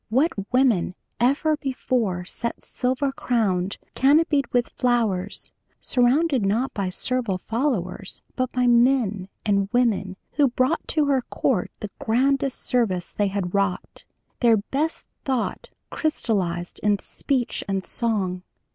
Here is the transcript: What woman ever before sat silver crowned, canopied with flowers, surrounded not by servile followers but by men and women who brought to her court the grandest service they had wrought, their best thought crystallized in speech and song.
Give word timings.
What 0.09 0.51
woman 0.51 0.95
ever 1.19 1.55
before 1.57 2.25
sat 2.25 2.63
silver 2.63 3.11
crowned, 3.11 3.77
canopied 3.93 4.47
with 4.51 4.69
flowers, 4.69 5.51
surrounded 5.79 6.43
not 6.43 6.73
by 6.73 6.89
servile 6.89 7.37
followers 7.37 8.23
but 8.35 8.51
by 8.51 8.65
men 8.65 9.29
and 9.45 9.69
women 9.71 10.17
who 10.31 10.47
brought 10.47 10.87
to 10.87 11.05
her 11.05 11.21
court 11.29 11.69
the 11.81 11.91
grandest 11.99 12.61
service 12.61 13.13
they 13.13 13.27
had 13.27 13.53
wrought, 13.53 14.03
their 14.39 14.57
best 14.57 15.05
thought 15.23 15.69
crystallized 15.91 16.79
in 16.81 16.97
speech 16.97 17.63
and 17.67 17.85
song. 17.85 18.41